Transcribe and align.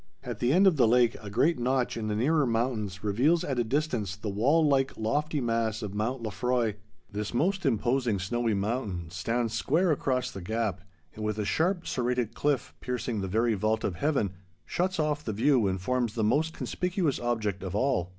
At 0.23 0.39
the 0.39 0.51
end 0.51 0.65
of 0.65 0.77
the 0.77 0.87
lake 0.87 1.15
a 1.21 1.29
great 1.29 1.59
notch 1.59 1.95
in 1.95 2.07
the 2.07 2.15
nearer 2.15 2.47
mountains 2.47 3.03
reveals 3.03 3.43
at 3.43 3.59
a 3.59 3.63
distance 3.63 4.15
the 4.15 4.29
wall 4.31 4.67
like, 4.67 4.97
lofty 4.97 5.39
mass 5.39 5.83
of 5.83 5.93
Mount 5.93 6.23
Lefroy. 6.23 6.73
This 7.11 7.35
most 7.35 7.67
imposing 7.67 8.17
snowy 8.17 8.55
mountain 8.55 9.11
stands 9.11 9.53
square 9.53 9.91
across 9.91 10.31
the 10.31 10.41
gap, 10.41 10.81
and 11.13 11.23
with 11.23 11.37
a 11.37 11.45
sharp 11.45 11.85
serrated 11.85 12.33
cliff 12.33 12.73
piercing 12.79 13.21
the 13.21 13.27
very 13.27 13.53
vault 13.53 13.83
of 13.83 13.97
heaven, 13.97 14.31
shuts 14.65 14.99
off 14.99 15.23
the 15.23 15.33
view 15.33 15.67
and 15.67 15.79
forms 15.81 16.15
the 16.15 16.23
most 16.23 16.51
conspicuous 16.51 17.19
object 17.19 17.61
of 17.61 17.75
all. 17.75 18.09